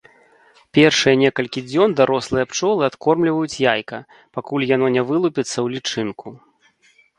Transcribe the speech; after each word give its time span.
Першыя 0.77 1.13
некалькі 1.23 1.59
дзён 1.71 1.93
дарослыя 1.99 2.47
пчолы 2.53 2.81
адкормліваюць 2.89 3.61
яйка, 3.73 4.01
пакуль 4.41 4.67
яно 4.75 4.87
не 4.99 5.07
вылупіцца 5.13 5.55
ў 5.65 5.79
лічынку. 5.79 6.27